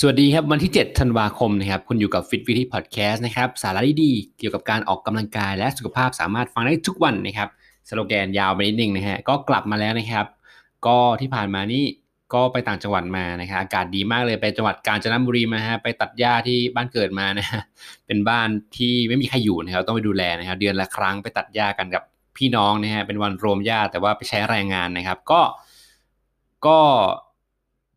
[0.00, 7.48] สวัสดีครับวันที่ 7 ธันวาคมนะครับคุณอยู่กับ Fit v i t y Podcast นะครับสาระดีๆเกี่ยวกับการออกกำลังกายและสุขภาพสามารถฟังได้ทุกวันนะครับ
[7.88, 10.26] สโลแกนยาวไปนิดนึงนะฮะก็กลับมาแล้วนะครับ
[10.86, 11.84] ก็ที่ผ่านมานี่
[12.34, 17.60] ก็ไปต่างจังหวัดมานะครับอากาศดีมากเลยไปจังหวัดกาญจนบุรีมาฮะไปตัดหญ้าที่บ้านเกิดมานะฮะ
[18.06, 22.02] เป็นบ้านที่ไม่มีใครอยู่นะครับต้องไปดูแลนะครับเดือนละครั้งไปตัดหญ้ากันกับ
[22.36, 25.40] พี่น้องนะฮะเป็นวันรวมญาแต่ว่าไปใช้แรงงานนะครับ ก็
[26.66, 26.78] ก็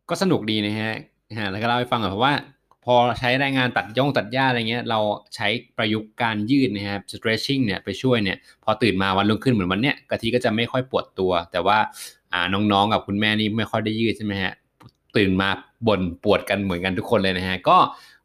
[0.08, 0.92] ก็สนุกดีนะฮะ
[1.38, 2.34] ฮะแล้วก็เล่าให้ฟังหน่อยเพราะว่า
[2.84, 5.00] พอใช้แรงงานตัดย่องตัดหญ้าอะไรเงี้ย เรา
[5.34, 11.78] ใช้ประยุกต์การยืดนะครับ stretching เนี่ยไปช่วยเนี่ย พอตื่นมาวันรุ่งขึ้นเหมือนวันเนี้ยกะทิก็จะไม่ค่อยปวดตัว แต่ว่า
[12.32, 12.40] อ่า
[12.72, 14.52] น้องๆกับคุณแม่นี่ไม่ค่อยได้ยืดใช่ไหมฮะ
[15.16, 15.48] ตื่นมา
[15.86, 17.78] บ่นปวดกันเหมือนกันทุกคนเลยนะฮะก็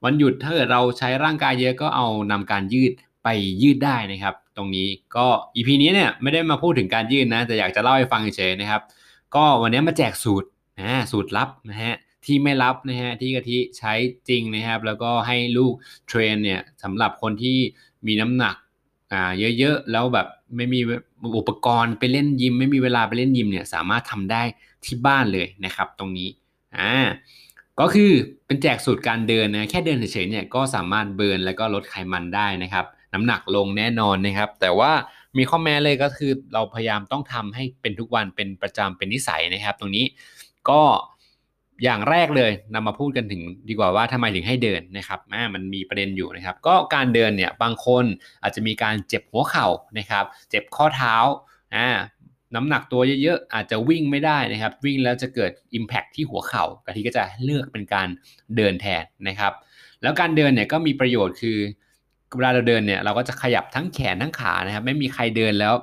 [0.03, 2.91] วันหยุดถ้าเกิดเราใช้ร่างกายเยอะก็เอานำการยืด
[3.23, 3.27] ไป
[3.63, 8.81] ยืดได้นะครับ ตรงนี้ก็ EP นี้เนี่ยไม่ได้มาพูดถึงการยืดนะแต่อยากจะเล่าให้ฟังเฉยๆนะครับ
[9.35, 10.47] ก็วันนี้มาแจกสูตร
[10.79, 13.93] นะสูตรลับนะฮะ ที่ไม่รับนะฮะที่กะทิใช้
[14.29, 15.73] จริงนะครับ แล้วก็ให้ลูก
[16.07, 17.57] เทรนเนี่ยสำหรับคนที่
[18.07, 18.55] มีน้ำหนัก
[19.11, 20.79] อ่าเยอะๆ แล้วแบบไม่มี
[21.37, 24.43] อุปกรณ์ไปเล่นยิม ไม่มีเวลาไปเล่นยิมเนี่ยสามารถทำได้
[24.85, 26.29] ที่บ้านเลยนะครับ ตรงนี้
[26.77, 26.91] อ่า
[27.79, 28.11] ก็คือ
[28.45, 34.91] เป็นแจกสูตรการเดินนะแค่เดินเฉยๆเนี่ยก็สามารถเบิร์นแล้วก็ลดไขมันได้นะครับน้ำหนักลงแน่นอนนะครับ แต่ว่า
[35.37, 40.05] มีข้อแม้เลยก็คือเราพยายามต้องทำให้เป็นทุกวันเป็นประจำเป็นนิสัยนะครับ ตรงนี้
[40.69, 40.81] ก็
[41.83, 45.19] อย่างแรกเลยนำมาพูดกันถึงดีกว่าว่าทำไมถึงให้เดินนะครับ
[45.53, 48.05] มันมีประเด็นอยู่นะครับ ก็การเดินเนี่ยบางคน
[48.43, 51.15] อาจจะมีการเจ็บหัวเข่านะครับ เจ็บข้อเท้า
[51.75, 51.87] อ่า
[52.55, 58.07] น้ำหนักตัวเยอะๆอาจจะวิ่งไม่ได้นะครับ วิ่งแล้วจะเกิด Impact ที่หัวเข่ากะทิก็จะเลือกเป็นการ
[58.55, 59.53] เดินแทนนะครับ
[60.01, 61.57] แล้วการเดินเนี่ยก็มีประโยชน์คือ
[62.35, 65.73] เวลาเราเดินเนี่ยเราก็จะขยับทั้งแขนทั้งขานะครับ ไม่มีใครเดินแล้ว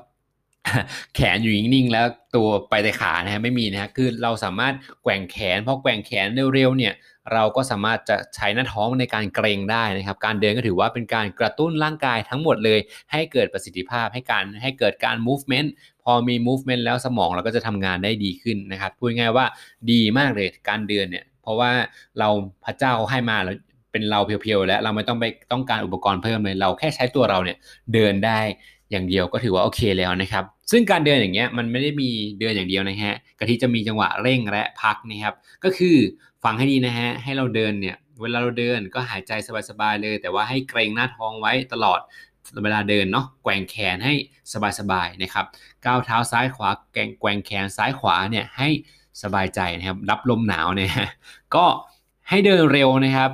[1.14, 6.94] แขนอยู่นิ่งๆแล้วตัวไปแต่ขานะฮะไม่มีนะฮะคือเราสามารถแกว่งแขนพอแกว่งแขนเร็วๆเนี่ย
[7.32, 12.78] เราก็สามารถจะใช้หน้าท้องในการเกรงได้นะครับ การเดินก็ถือว่าเป็นการกระตุ้นร่างกายทั้งหมดเลย
[13.12, 15.68] ให้เกิดประสิทธิภาพให้การให้เกิดการ movement
[16.04, 19.46] พอมี movement แล้วสมองเราก็จะทำงานได้ดีขึ้นนะครับพูดง่ายว่า
[19.90, 21.70] ดีมากเลยการเดินเนี่ย เพราะว่า
[22.18, 22.28] เรา
[22.64, 23.56] พระเจ้าให้มาแล้ว
[23.92, 27.56] เป็นเราเพียวๆแล้วเราไม่ต้องไปต้องการอุปกรณ์เพิ่มเลย เราแค่ใช้ตัวเราเนี่ย
[27.94, 28.40] เดินได้
[28.90, 35.34] อย่างเดียวก็ถือว่าโอเคแล้วนะครับ ซึ่งการเดินอย่างเงี้ยมันไม่ได้มีเดินอย่างเดียวนะฮะกะทิจะมีจังหวะเร่งและพักนะครับ
[35.64, 35.96] ก็คือ
[36.44, 39.32] ฟังให้ดีนะฮะให้เราเดินเนี่ยเวลาเราเดินก็หายใจ
[39.68, 42.00] สบายๆเลย แต่ว่าให้เกรงหน้าท้องไว้ตลอด
[42.64, 44.14] เวลาเดินเนาะแกว่งแขนให้
[44.78, 45.46] สบายๆนะครับ
[45.86, 48.68] ก้าวเท้าซ้ายขวาแกงแกว่งแขนซ้ายขวาเนี่ยให้
[49.22, 50.92] สบายใจนะครับรับลมหนาวเนี่ย
[51.54, 51.66] ก็
[52.28, 53.30] ให้เดินเร็วนะครับ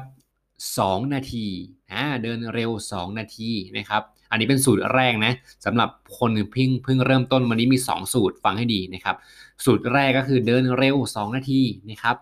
[0.56, 1.46] 2 นาที
[1.92, 5.32] อ่าเดินเร็ว 2 นาทีนะครับ อันนี้เป็นสูตรแรกนะ
[5.64, 5.88] สำหรับ
[6.18, 9.16] คนเพิ่งเพิ่งเริ่มต้นวันนี้มี 2 สูตรฟังให้ดีนะครับ
[9.64, 12.16] สูตรแรกก็คือเดินเร็ว 2 นาทีนะครับ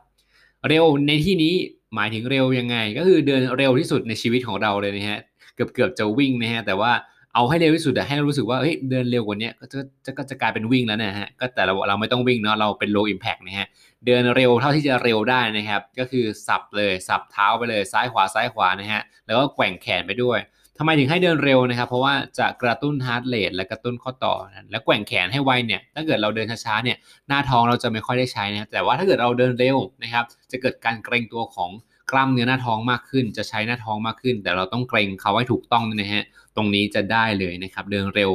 [0.68, 1.54] เร็วในที่นี้
[1.94, 5.20] หมายถึงเร็วยังไง ก็คือเดินเร็วที่สุดในชีวิตของเราเลยนะฮะ
[5.54, 6.92] เกือบเกือบจะวิ่งนะฮะแต่ว่า
[7.34, 13.66] เอาให้เร็วที่สุดให้เรารู้สึกว่าเฮ้ยเดินเร็วกว่านี้ก็จะก็จะกลายเป็นวิ่งแล้วนะฮะก็แต่เราเราไม่ต้องวิ่งเนาะเราเป็น low impact นะฮะ
[14.06, 20.38] เดินเร็วเท่าที่จะเร็วได้นะครับ ก็คือสับเลยสับเท้าไปเลยซ้ายขวาซ้ายขวานะฮะแล้วก็แกว่งแขนไปด้วย
[20.78, 26.96] ทำไมถึงให้เดินเร็วนะครับ เพราะว่าจะกระตุ้นฮาร์ดเรทและกระตุ้นข้อต่อนะและแกว่งแขนให้ไวเนี่ยถ้าเกิดเราเดินช้าๆเนี่ย
[27.28, 31.70] หน้าท้องเราจะไม่ค่อยได้ใช้นะแต่ว่าถ้าเกิดเราเดินเร็วนะครับ จะเกิดการเกรงตัวของ
[32.10, 36.24] กล้ามเนื้อหน้าท้องมากขึ้น จะใช้หน้าท้องมากขึ้น แต่เราต้องเกรงเขาให้ถูกต้องนะฮะ
[36.56, 38.30] ตรงนี้จะได้เลยนะครับ เดินเร็ว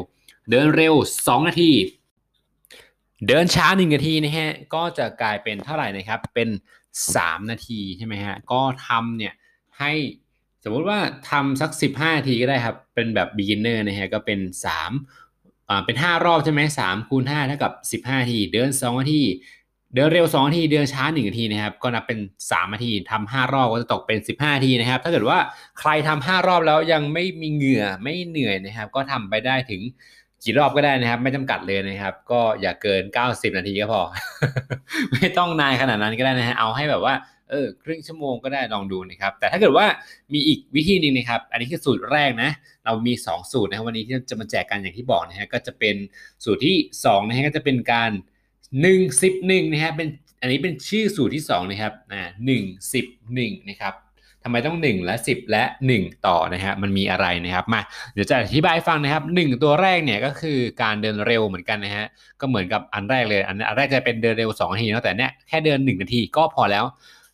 [0.51, 0.93] เดินเร็ว
[1.23, 1.71] 2 นาที
[3.27, 6.49] เดินช้า1นาทีนะฮะก็จะกลายเป็นเท่าไหร่นะครับเป็น
[6.99, 9.33] 3 นาทีใช่ไหมฮะก็ทำเนี่ย
[9.79, 9.91] ให้
[10.63, 10.99] สมมติว่า
[11.29, 14.39] ทำสัก 15 นาทีก็ได้ครับ เป็นแบบ beginner นะฮะก็เป็น
[15.03, 17.69] 3อ่าเป็น 5 รอบใช่ไหมสามคูณ5เท่ากั
[17.99, 19.21] บ 15 นาที เดิน 2 นาที
[19.95, 25.37] เดินเร็ว2นาทีเดินช้า1นาทีนะครับก็นับเป็น3นาทีทำ5รอบก็จะตกเป็น 15นาทีนะครับ ถ้าเกิดว่า
[25.79, 29.81] ใครทำ5รอบแล้วยังไม่มีเหงื่อไม่เหนื่อยนะครับ ก็ทำไปได้ถึง
[30.43, 34.01] กี่รอบก็ได้นะครับ ไม่จำกัดเลยนะครับ ก็อย่าเกิน 90 นาทีก็พอ
[35.13, 37.13] ไม่ต้องนานขนาดนั้นก็ได้นะฮะเอาให้แบบว่า
[37.49, 39.85] เออครึ่งชั่วโมงก็ได้ลองดูนะครับ แต่ถ้าเกิดว่า
[40.33, 42.49] มีอีกวิธีหนึ่งนะครับ อันนี้คือสูตรแรกนะ
[42.85, 45.95] เรามี 2 สูตรนะครับวันนี้ที่จะมาแจกกันอย่างที่บอกนะฮะก็จะเป็น
[46.43, 48.11] สูตรที่2นะฮะก็จะเป็นการ
[48.73, 50.07] 1 10 1นะฮะเป็น
[50.41, 52.63] อันนี้เป็นชื่อสูตรที่2นะครับอ่าหนึ่ง
[52.93, 53.93] สิบหนึ่งนะครับ
[54.43, 55.63] ทำไมต้อง 1 และ 10 และ
[55.95, 57.81] 1 ต่อนะฮะมันมีอะไรนะครับมา
[58.13, 62.05] เดี๋ยวจะอธิบายฟังนะครับ 1 ตัวแรกเนี่ยก็คือการเดินเร็วเหมือนกันนะฮะ
[62.39, 66.85] ก็เหมือนกับอันแรกเลย อันแรกจะเป็นเดินเร็ว2นาทีนะแต่เนี้ยแค่เดิน 1 นาทีก็พอแล้ว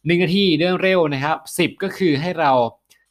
[0.06, 2.52] หนึ่งนาทีเดินเร็วนะครับสิบก็คือให้เรา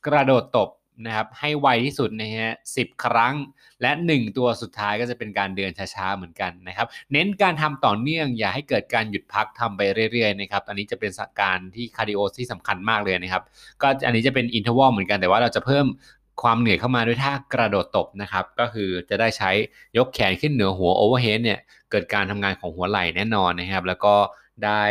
[0.07, 0.69] กระโดดตบ
[1.05, 3.35] นะครับให้ไวที่สุดนะฮะสิครั้ง
[3.83, 9.81] และ 1 ตัวสุดท้ายก็จะเป็นการเดินช้าๆเหมือนกันนะครับ เน้นการทำต่อเนื่องอย่าให้เกิดการหยุดพักทำไป
[10.13, 11.11] เรื่อยๆนะครับอันนี้จะเป็น
[11.43, 13.43] การที่ cardio ที่สำคัญมากเลยนะครับ
[13.83, 15.87] ก็อันนี้จะเป็น interval เหมือนกันแต่ว่าเราจะเพิ่ม
[16.43, 19.51] ความเหนื่อยเข้ามาด้วยท่ากระโดดตบนะครับ ก็คือจะได้ใช้
[19.97, 21.61] ยกแขนขึ้นเหนือหัว overhead เนี่ย
[21.91, 24.15] เกิดการทำงานของหัวไหล่แน่นอนนะครับ แล้วก็
[24.65, 24.83] ได้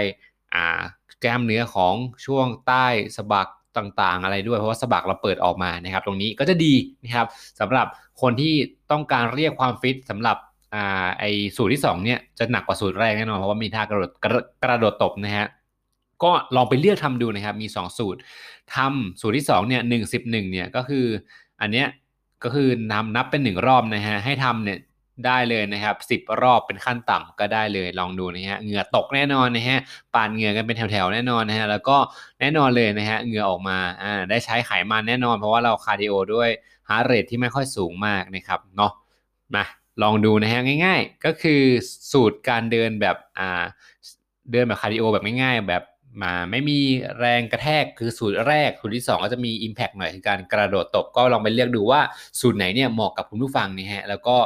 [0.56, 0.82] อ่า
[1.22, 1.96] แก้มเนื้อของ
[2.26, 2.86] ช่วงใต้
[3.16, 3.48] สะบัก
[3.78, 6.74] ต่างๆ อะไรด้วยเพราะว่าสะบักเราเปิดออกมานะครับ ตรงนี้ก็จะดี
[7.04, 7.28] นะครับ
[7.60, 7.88] สำหรับ
[8.22, 8.54] คนที่
[8.92, 10.38] ต้องการเรียกความฟิตสำหรับ
[10.74, 11.24] อ่าไอ
[11.58, 14.12] สูตรที่2เนี่ยจะหนักกว่าสูตรแรกแน่นอนเพราะว่ามีท่ากระโดด
[14.64, 15.48] กระโดดตบนะฮะ
[16.24, 18.20] ก็ลองไปเลือกทำดูนะครับมี 2 สูตร
[18.76, 21.06] ทำสูตรที่2เนี่ยหนึ่งสิบหนึ่งเนี่ยก็คือ
[21.62, 21.88] อันเนี้ย
[22.44, 24.78] ก็คือนำนับเป็นหนึ่งรอบนะฮะให้ทำเนี่ย
[25.28, 29.80] ได้เลยนะครับสิบรอบเป็นขั้นต่ำก็ได้เลยลองดูนะฮะเหงื่อตกแน่นอนนะฮะ
[30.14, 31.98] ปาดเหงื่อกันเป็นแถวๆแน่นอนนะฮะแล้วก็
[32.40, 36.50] แน่นอนเลยนะฮะเหงื่อออกมาอ่าได้ใช้ไขมันแน่นอน เพราะว่าเรา cardio ด้วย
[36.90, 38.92] heart rate ที่ไม่ค่อยสูงมากนะครับเนาะ
[39.56, 39.64] มา
[40.04, 41.62] ลองดูนะฮะง่าย ๆ ก็คือ
[42.12, 43.64] สูตรการเดินแบบอ่า
[44.52, 45.84] เดินแบบ cardio แบบง่ายๆ แบบ
[46.24, 46.80] มาไม่มี
[47.20, 52.02] แรงกระแทกคือสูตรแรก สูตรที่ 2 ก็จะมี Impact หน่อยคือการกระโดดตบก็ลองไปเลือกดูว่า
[52.40, 54.38] สูตรไหนเนี่ยเหมาะกับคุณผู้ฟังนี่ฮะแล้วก็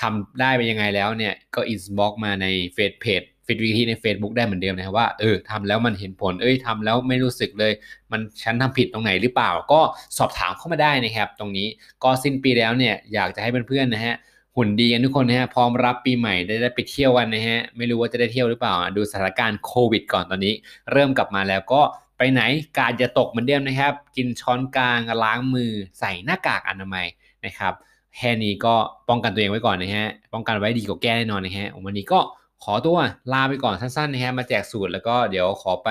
[0.00, 7.72] ทำได้เป็นยังไงแล้วเนี่ยก็ inbox มาในเฟซเพจฟิตวิธีใน Facebook ได้เหมือนเดิมนะครับว่าเออทำแล้วมันเห็นผล เอ้ยทำแล้วไม่รู้สึกเลย
[8.12, 9.80] มันฉันทำผิดตรงไหนหรือเปล่า ก็
[10.18, 11.68] สอบถามเข้ามาได้นะครับ ตรงนี้
[12.04, 14.14] ก็สิ้นปีแล้วเนี่ยอยากจะให้เพื่อนๆนะฮะ
[14.56, 20.54] หุ่นดีกันทุกคนนะฮะพร้อมรับปีใหม่ได้ได้ไปเที่ยวกันนะฮะไม่รู้ว่าจะได้เที่ยวหรือเปล่า ดูสถานการณ์โควิดก่อนตอนนี้
[20.92, 21.82] เริ่มกลับมาแล้วก็
[22.18, 22.42] ไปไหน
[22.78, 27.06] กาดจะตกเหมือนเดิมนะครับ กินช้อนกลางล้างมือใส่หน้ากากอนามัย
[27.44, 27.74] นะครับ
[28.16, 28.74] แค่นี้ก็
[29.08, 32.20] ป้องกันตัวเองไว้ก่อนนะฮะ ป้องกันไว้ดีกว่าแก้แน่นอนนะฮะ วันนี้ก็
[32.64, 32.98] ขอตัว
[33.32, 35.88] ลาไปก่อนสั้นๆนะฮะ มาแจกสูตรแล้วก็เดี๋ยวขอไป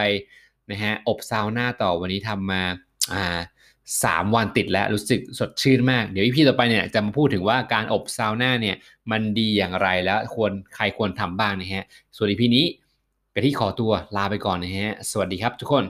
[0.72, 2.62] นะฮะอบซาวน่าต่อวันนี้ทำมา
[3.14, 3.40] อ่า
[4.04, 8.76] สามวันติดแล้วรู้สึกสดชื่นมาก เดี๋ยวอีพีต่อไปเนี่ยจะมาพูดถึงว่าการอบซาวน่าเนี่ย
[9.12, 11.84] มันดีอย่างไรแล้วควรใครควรทำบ้างนะฮะ
[12.16, 12.66] ส่วนอีพีนี้
[13.34, 15.84] กะที่ขอตัวลาไปก่อนนะฮะ สวัสดีครับทุกคน